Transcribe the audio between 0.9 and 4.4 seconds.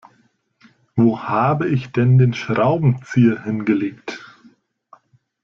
Wo habe ich denn den Schraubenzieher hingelegt?